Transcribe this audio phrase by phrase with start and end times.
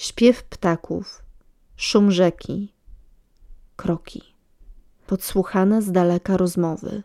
[0.00, 1.22] Śpiew ptaków,
[1.76, 2.72] szum rzeki,
[3.76, 4.22] kroki,
[5.06, 7.02] podsłuchane z daleka rozmowy,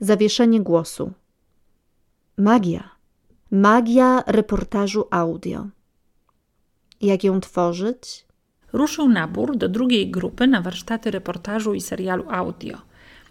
[0.00, 1.12] zawieszenie głosu,
[2.38, 2.90] magia,
[3.50, 5.66] magia reportażu audio.
[7.00, 8.26] Jak ją tworzyć?
[8.72, 12.78] Ruszył nabór do drugiej grupy na warsztaty reportażu i serialu audio.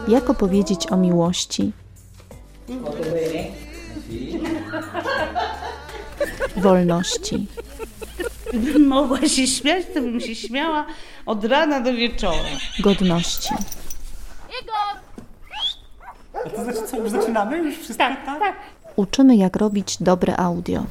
[0.07, 1.71] Jak opowiedzieć o miłości?
[6.57, 7.47] Wolności.
[8.53, 10.85] Gdybym mogła się śmiać, to bym się śmiała
[11.25, 12.49] od rana do wieczora.
[12.79, 13.53] Godności.
[16.45, 17.57] A to znaczy co, już zaczynamy?
[17.57, 17.97] Już wszystko?
[18.03, 18.55] Tak, tak.
[18.95, 20.83] Uczymy, jak robić dobre audio.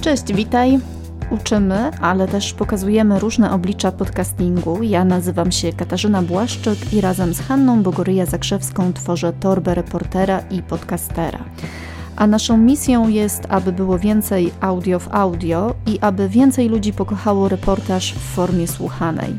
[0.00, 0.80] Cześć, witaj.
[1.34, 4.82] Uczymy, ale też pokazujemy różne oblicza podcastingu.
[4.82, 11.38] Ja nazywam się Katarzyna Błaszczyk i razem z Hanną Bogoryja-Zakrzewską tworzę torbę reportera i podcastera.
[12.16, 17.48] A naszą misją jest, aby było więcej audio w audio i aby więcej ludzi pokochało
[17.48, 19.34] reportaż w formie słuchanej.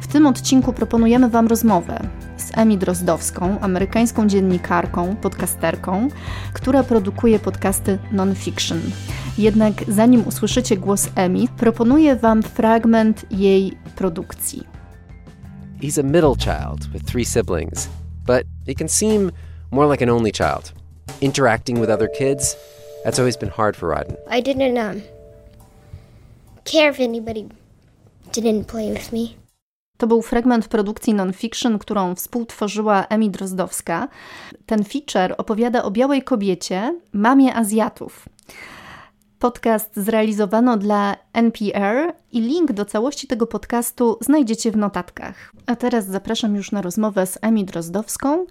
[0.00, 2.00] W tym odcinku proponujemy Wam rozmowę
[2.36, 6.08] z Emi Drozdowską, amerykańską dziennikarką, podcasterką,
[6.52, 8.78] która produkuje podcasty non-fiction.
[9.38, 14.62] Jednak zanim usłyszycie głos Emi, proponuję Wam fragment jej produkcji.
[15.82, 17.88] He's a middle child with three siblings,
[18.26, 19.30] but he can seem
[19.70, 20.72] more like an only child.
[21.20, 22.56] Interacting with other kids,
[23.04, 24.16] that's always been hard for Rodden.
[24.38, 25.02] I didn't um,
[26.64, 27.48] care if anybody
[28.32, 29.28] didn't play with me.
[29.98, 34.08] To był fragment produkcji non-fiction, którą współtworzyła Emi Drozdowska.
[34.66, 38.28] Ten feature opowiada o białej kobiecie, mamie Azjatów.
[39.38, 45.52] Podcast zrealizowano dla NPR i link do całości tego podcastu znajdziecie w notatkach.
[45.66, 48.46] A teraz zapraszam już na rozmowę z Emi Drozdowską.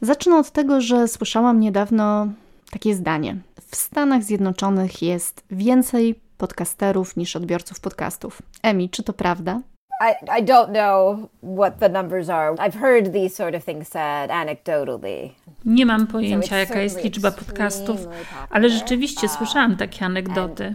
[0.00, 2.28] Zacznę od tego, że słyszałam niedawno
[2.70, 3.36] takie zdanie.
[3.70, 8.42] W Stanach Zjednoczonych jest więcej podcasterów niż odbiorców podcastów.
[8.62, 9.60] Emi, czy to prawda?
[10.00, 12.54] I, I don't know what the numbers are.
[12.58, 15.30] I've heard these sort of things said anecdotally.
[15.64, 18.08] Nie mam pojęcia, jaka jest liczba podcastów,
[18.50, 20.74] ale rzeczywiście słyszałam takie anegdoty.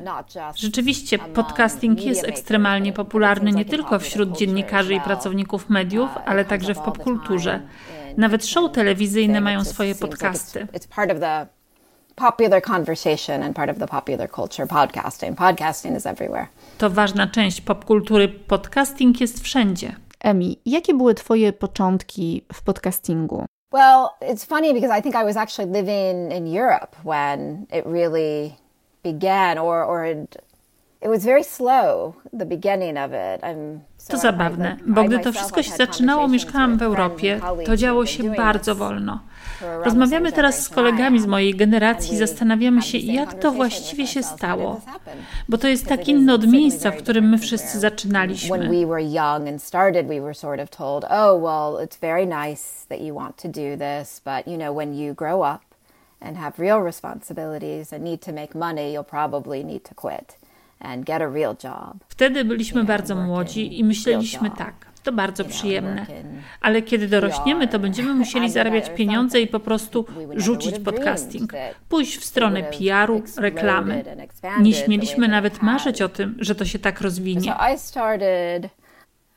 [0.56, 6.80] Rzeczywiście podcasting jest ekstremalnie popularny nie tylko wśród dziennikarzy i pracowników mediów, ale także w
[6.80, 7.62] popkulturze.
[8.18, 10.68] Nawet show telewizyjne mają swoje podcasty.
[12.16, 15.36] Popular conversation and part of the popular culture podcasting.
[15.36, 16.48] Podcasting is everywhere.
[16.78, 18.30] To ważna część popkultury.
[18.30, 19.96] Podcasting jest wszędzie.
[20.20, 23.46] Emi, jakie były Twoje początki w podcastingu?
[23.74, 28.56] Well, it's funny because I think I was actually living in Europe when it really
[29.04, 30.38] began, or, or it,
[34.08, 37.40] to zabawne, bo gdy to wszystko się zaczynało, mieszkałam w Europie.
[37.66, 39.20] To działo się bardzo wolno.
[39.84, 44.82] Rozmawiamy teraz z kolegami z mojej generacji i zastanawiamy się, jak to właściwie się stało.
[45.50, 48.70] Bo to jest tak inne od miejsca, w którym my wszyscy zaczynaliśmy.
[56.24, 60.41] and have real responsibilities and need to make money, you'll probably need to quit
[60.82, 61.98] and get a real job.
[62.08, 64.92] Wtedy byliśmy bardzo młodzi i myśleliśmy tak.
[65.04, 66.06] To bardzo przyjemne.
[66.62, 70.06] Ale kiedy dorośniemy, to będziemy musieli zarabiać pieniądze i po prostu
[70.36, 71.54] rzucić podcasting.
[71.90, 74.04] Pójść w stronę PR-u, reklamy.
[74.62, 77.56] Nie śmieliśmy nawet marzyć o tym, że to się tak rozwinie.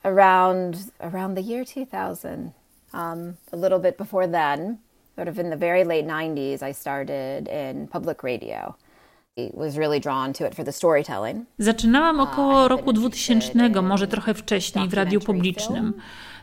[0.04, 2.52] around around the year 2000
[2.92, 4.78] um, a little bit before then
[5.16, 8.74] sort of in the very late 90s i started in public radio
[11.58, 15.94] Zaczynałam około roku 2000, może trochę wcześniej, w radiu publicznym.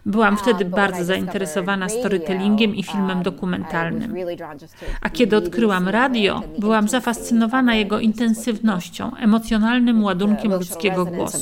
[0.06, 4.16] Byłam wtedy bardzo zainteresowana storytellingiem i filmem dokumentalnym.
[5.02, 11.37] A kiedy odkryłam radio, byłam zafascynowana jego intensywnością, emocjonalnym ładunkiem ludzkiego głosu.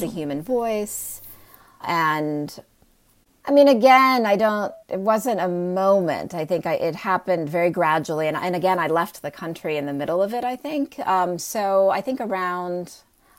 [3.50, 6.36] I mean, again, I don't, it wasn't a moment.
[6.36, 8.28] I think I, it happened very gradually.
[8.28, 11.00] And, and again, I left the country in the middle of it, I think.
[11.07, 12.94] Um, so I think around,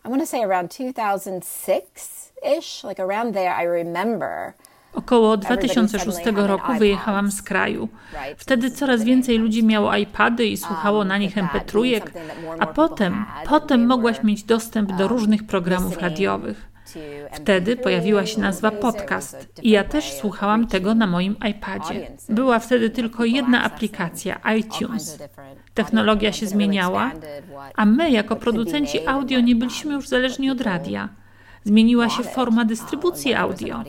[0.04, 4.54] I want to say around 2006 ish, like around there, I remember.
[4.94, 7.88] Około 2006 roku wyjechałam z kraju.
[8.36, 12.00] Wtedy coraz więcej ludzi miało iPady i słuchało na nich MP3,
[12.58, 16.69] a potem, potem mogłaś mieć dostęp do różnych programów radiowych.
[17.32, 22.10] Wtedy pojawiła się nazwa podcast i ja też słuchałam tego na moim iPadzie.
[22.28, 25.18] Była wtedy tylko jedna aplikacja, iTunes.
[25.74, 27.10] Technologia się zmieniała,
[27.74, 31.08] a my jako producenci audio nie byliśmy już zależni od radia.
[31.64, 33.82] Zmieniła się forma dystrybucji audio.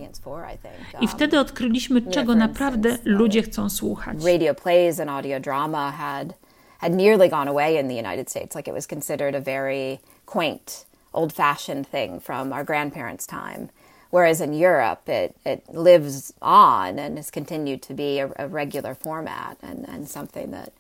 [1.02, 4.26] I wtedy odkryliśmy, czego naprawdę ludzie chcą słuchać.
[4.26, 6.34] Radio plays and audio drama had
[6.90, 8.56] nearly gone away in the United States.
[8.56, 13.70] Like it was considered a very quaint, old-fashioned thing from our grandparents' time.
[14.12, 18.94] Whereas in Europe, it, it lives on and has continued to be a, a regular
[18.94, 20.74] format and, and something that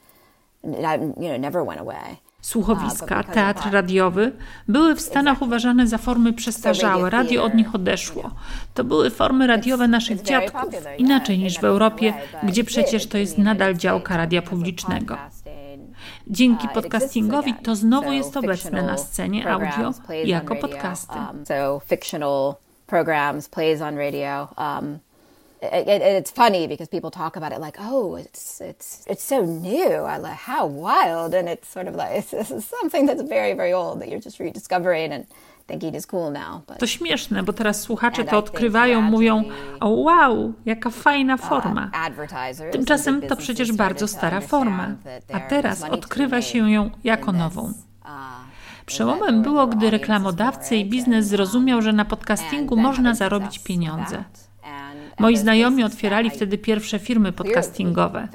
[0.64, 2.20] you know never went away.
[2.42, 4.32] Słuchowiska, teatr radiowy
[4.68, 8.32] były w Stanach uważane za formy przestarzałe, radio od nich odeszło.
[8.74, 12.14] To były formy radiowe naszych dziadków, inaczej niż w Europie,
[12.44, 15.18] gdzie przecież to jest nadal działka radia publicznego.
[16.32, 19.92] Dzięki podcastingowi to znowu jest obecne na scenie audio
[20.26, 21.20] jako podcasty.
[22.88, 24.48] programs, plays on radio.
[24.58, 25.00] Um,
[25.62, 29.46] it, it, it's funny because people talk about it like, oh, it's it's it's so
[29.46, 30.06] new.
[30.06, 33.74] I like how wild, and it's sort of like it's, it's something that's very very
[33.74, 35.26] old that you're just rediscovering and
[36.80, 39.44] to śmieszne, bo teraz słuchacze to odkrywają, mówią,
[39.80, 41.92] o wow, jaka fajna uh, forma.
[42.72, 44.96] Tymczasem to przecież bardzo stara forma,
[45.34, 47.62] a teraz odkrywa się ją jako nową.
[47.64, 48.12] Uh,
[48.86, 54.24] Przełomem było, gdy reklamodawcy i biznes zrozumiał, że na podcastingu można zarobić pieniądze.
[55.20, 58.28] Moi znajomi otwierali wtedy pierwsze firmy podcastingowe.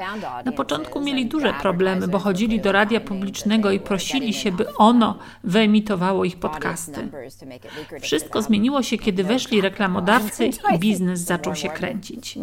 [0.44, 5.18] Na początku mieli duże problemy, bo chodzili do radia publicznego i prosili się, by ono
[5.44, 7.08] wyemitowało ich podcasty.
[8.00, 12.38] Wszystko zmieniło się, kiedy weszli reklamodawcy i biznes zaczął się kręcić.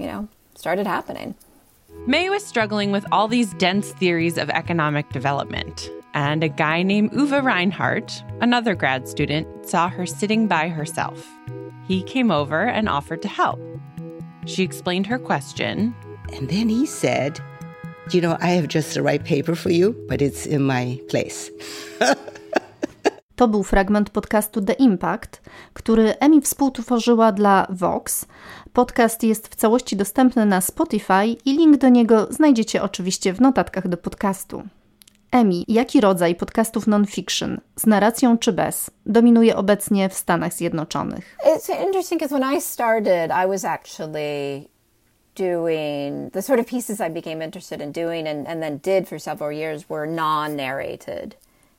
[2.08, 5.90] May was struggling with all these dense theories of economic development.
[6.14, 11.28] And a guy named Uwe Reinhardt, another grad student, saw her sitting by herself.
[11.88, 13.60] He came over and offered to help.
[14.46, 15.94] She explained her question.
[16.38, 17.40] And then he said,
[18.12, 21.52] You know, I have just the right paper for you, but it's in my place.
[23.36, 25.42] To był fragment podcastu The Impact,
[25.74, 28.26] który Emi współtworzyła dla Vox.
[28.74, 33.88] Podcast jest w całości dostępny na Spotify i link do niego znajdziecie oczywiście w notatkach
[33.88, 34.64] do podcastu.
[35.34, 41.38] Emi, jaki rodzaj podcastów non-fiction, z narracją czy bez, dominuje obecnie w Stanach Zjednoczonych?
[41.46, 44.68] It's interesting because when I started, I was actually
[45.36, 49.20] doing the sort of pieces I became interested in doing and, and then did for
[49.20, 51.36] several years were non-narrated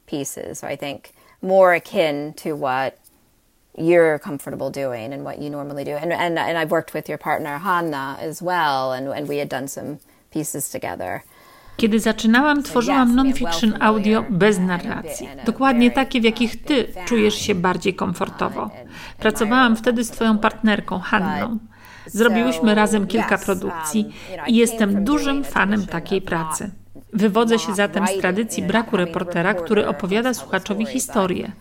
[0.06, 0.58] pieces.
[0.58, 2.98] So I think more akin to what
[3.78, 5.92] you're comfortable doing and what you normally do.
[5.92, 9.48] And, and, and I've worked with your partner Hanna as well, and, and we had
[9.48, 9.98] done some
[10.32, 11.22] pieces together.
[11.76, 15.28] Kiedy zaczynałam, tworzyłam non-fiction audio bez narracji.
[15.46, 18.70] Dokładnie takie, w jakich ty czujesz się bardziej komfortowo.
[19.18, 21.58] Pracowałam wtedy z twoją partnerką, Hanną.
[22.06, 24.14] Zrobiłyśmy razem kilka produkcji
[24.46, 26.70] i jestem dużym fanem takiej pracy.
[27.12, 31.52] Wywodzę się zatem z tradycji braku reportera, który opowiada słuchaczowi historię.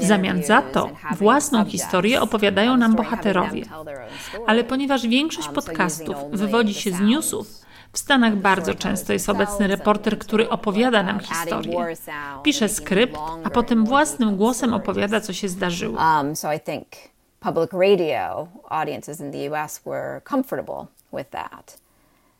[0.00, 3.62] W zamian za to własną historię opowiadają nam bohaterowie.
[4.46, 7.46] Ale ponieważ większość podcastów wywodzi się z newsów,
[7.92, 11.96] w Stanach bardzo często jest obecny reporter, który opowiada nam historię.
[12.42, 15.98] Pisze skrypt, a potem własnym głosem opowiada, co się zdarzyło.
[15.98, 16.34] Um,
[17.40, 21.78] public radio audiences in the US were comfortable with that,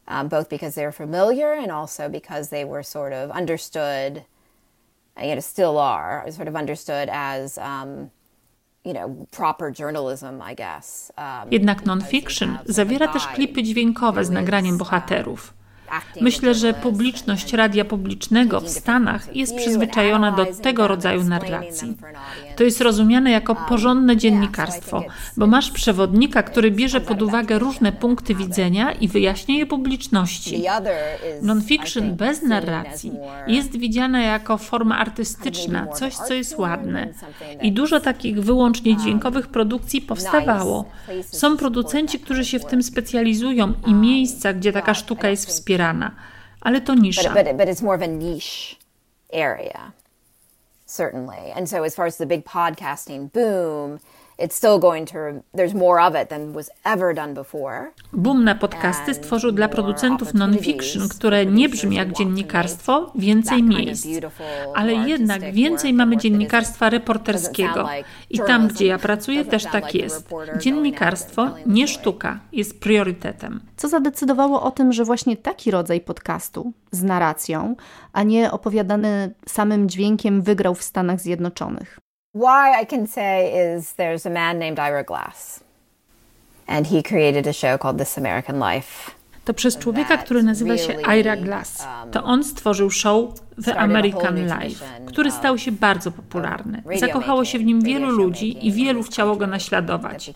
[0.09, 4.23] um, both because they were familiar and also because they were sort of understood,
[5.17, 8.11] and yet still are, sort of understood as Um,
[11.51, 15.55] Jednak non-fiction zawiera też klipy dźwiękowe z nagraniem bohaterów.
[16.21, 21.97] Myślę, że publiczność radia publicznego w Stanach jest przyzwyczajona do tego rodzaju narracji.
[22.57, 25.05] To jest rozumiane jako porządne dziennikarstwo,
[25.37, 30.63] bo masz przewodnika, który bierze pod uwagę różne punkty widzenia i wyjaśnia je publiczności.
[31.43, 33.13] Non-fiction bez narracji
[33.47, 37.09] jest widziana jako forma artystyczna, coś, co jest ładne.
[37.63, 40.85] I dużo takich wyłącznie dźwiękowych produkcji powstawało.
[41.27, 46.81] Są producenci, którzy się w tym specjalizują i miejsca, gdzie taka sztuka jest wspierana ale
[46.81, 47.33] to nisza.
[47.35, 48.79] But, but, but it's more of a niche
[49.33, 49.95] area,
[50.87, 51.53] certainly.
[51.55, 54.01] And so as far as the big podcasting boom,
[54.41, 55.19] it's still going to
[55.55, 57.93] there's more of it than was ever done before.
[58.13, 64.07] Boom na podcasty stworzył dla producentów non-fiction, które nie brzmi jak dziennikarstwo, więcej miejsc.
[64.75, 67.89] Ale jednak więcej mamy dziennikarstwa reporterskiego.
[68.31, 70.29] I tam, gdzie ja pracuję, też tak jest.
[70.59, 73.61] Dziennikarstwo, nie sztuka, jest priorytetem.
[73.77, 77.77] Co zadecydowało o tym, że właśnie taki rodzaj podcastu z narracją,
[78.13, 82.01] a nie opowiadany samym dźwiękiem wygrał w Stanach Zjednoczonych?
[82.33, 85.65] Why I can say is there's a man named Ira Glass,
[86.69, 89.11] and he created a show called This American Life.
[89.45, 91.87] To przez człowieka, który nazywa się Ira Glass.
[92.13, 96.83] To on stworzył show The American Life, który stał się bardzo popularny.
[96.97, 100.31] Zakochało się w nim wielu ludzi i wielu chciało go naśladować.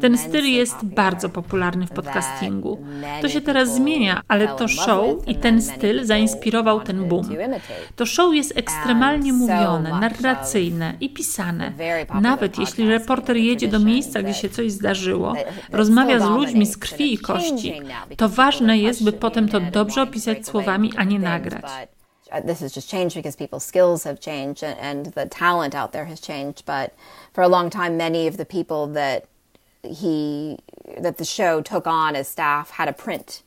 [0.00, 2.78] Ten styl jest bardzo popularny w podcastingu.
[3.22, 7.28] To się teraz zmienia, ale to show i ten styl zainspirował ten boom.
[7.96, 11.72] To show jest ekstremalnie mówione, narracyjne i pisane.
[12.20, 15.34] Nawet jeśli reporter jedzie do miejsca, gdzie się coś zdarzyło,
[15.72, 17.80] rozmawia z ludźmi z krwi i kości,
[18.16, 21.64] to ważne jest, by potem to dobrze opisać słowami, a nie nagrać.
[22.32, 25.92] Uh, this has just changed because people's skills have changed and, and the talent out
[25.92, 26.64] there has changed.
[26.64, 26.94] But
[27.32, 29.26] for a long time, many of the people that
[29.82, 30.58] he
[30.98, 33.42] that the show took on as staff had a print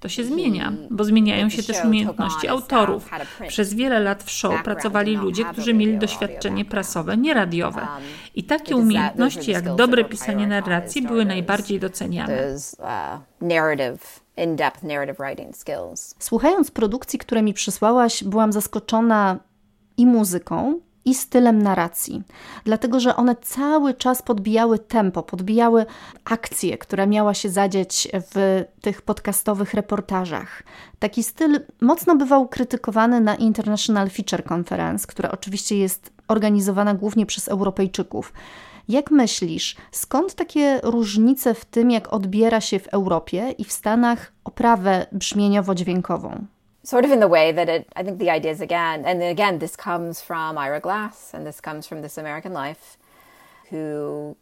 [0.00, 3.10] to się zmienia, bo zmieniają się też umiejętności autorów.
[3.48, 7.80] Przez wiele lat w show pracowali ludzie, którzy mieli doświadczenie prasowe, nie radiowe.
[7.80, 8.02] Um,
[8.34, 12.54] I takie umiejętności jak dobre pisanie narracji były najbardziej doceniane.
[12.78, 12.86] Uh,
[14.36, 16.14] in-depth narrative writing skills.
[16.18, 19.38] Słuchając produkcji, które mi przysłałaś, byłam zaskoczona
[19.96, 22.22] i muzyką, i stylem narracji,
[22.64, 25.86] dlatego że one cały czas podbijały tempo, podbijały
[26.24, 30.62] akcję, która miała się zadzieć w tych podcastowych reportażach.
[30.98, 37.48] Taki styl mocno bywał krytykowany na International Feature Conference, która oczywiście jest organizowana głównie przez
[37.48, 38.32] Europejczyków.
[38.88, 44.32] Jak myślisz, skąd takie różnice w tym, jak odbiera się w Europie i w Stanach
[44.44, 46.44] oprawę brzmieniowo-dźwiękową?
[46.84, 49.58] Sort of in the way that it, I think the idea is again, and again,
[49.58, 52.98] this comes from Ira Glass and this comes from This American Life,
[53.72, 54.36] who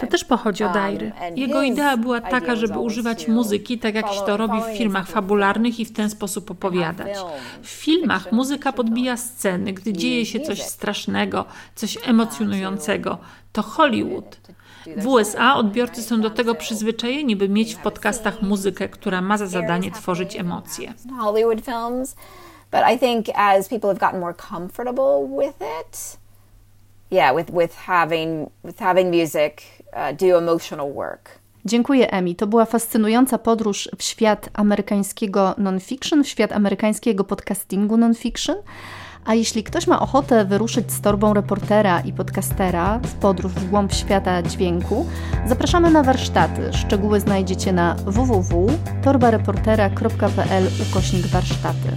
[0.00, 1.12] to też pochodzi od Airy.
[1.20, 5.08] Um, Jego idea była taka, żeby używać muzyki tak jak się to robi w filmach
[5.08, 7.18] fabularnych i w ten sposób opowiadać.
[7.62, 11.44] W filmach muzyka podbija sceny, gdy dzieje się coś strasznego,
[11.74, 13.18] coś emocjonującego.
[13.52, 14.40] To Hollywood.
[14.96, 19.46] W USA odbiorcy są do tego przyzwyczajeni, by mieć w podcastach muzykę, która ma za
[19.46, 20.94] zadanie tworzyć emocje.
[21.20, 22.16] Hollywood films,
[22.70, 26.18] but I think as people have gotten more comfortable with it,
[27.10, 31.28] yeah, with, with having, with having music uh, do emotional work.
[31.64, 32.36] Dziękuję, Emi.
[32.36, 38.56] To była fascynująca podróż w świat amerykańskiego non-fiction, w świat amerykańskiego podcastingu non-fiction.
[39.24, 43.92] A jeśli ktoś ma ochotę wyruszyć z torbą reportera i podcastera w podróż w głąb
[43.92, 45.06] świata dźwięku,
[45.46, 46.72] zapraszamy na warsztaty.
[46.72, 51.90] Szczegóły znajdziecie na www.torbareportera.pl ukośnik warsztaty.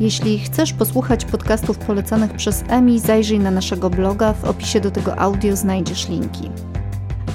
[0.00, 5.18] Jeśli chcesz posłuchać podcastów polecanych przez Emi, zajrzyj na naszego bloga, w opisie do tego
[5.18, 6.50] audio znajdziesz linki.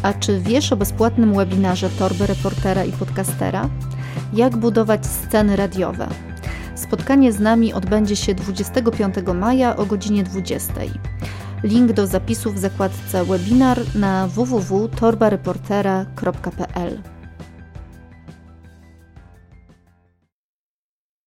[0.03, 3.69] A czy wiesz o bezpłatnym webinarze Torby Reportera i Podcastera?
[4.33, 6.07] Jak budować sceny radiowe?
[6.75, 10.73] Spotkanie z nami odbędzie się 25 maja o godzinie 20.
[11.63, 17.01] Link do zapisu w zakładce webinar na www.torbareportera.pl.